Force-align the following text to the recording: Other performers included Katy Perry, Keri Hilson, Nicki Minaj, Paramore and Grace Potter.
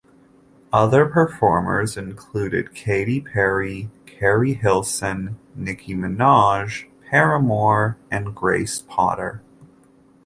Other 0.73 1.05
performers 1.05 1.95
included 1.95 2.73
Katy 2.73 3.21
Perry, 3.21 3.91
Keri 4.07 4.55
Hilson, 4.55 5.37
Nicki 5.53 5.93
Minaj, 5.93 6.87
Paramore 7.11 7.97
and 8.09 8.33
Grace 8.33 8.81
Potter. 8.81 9.43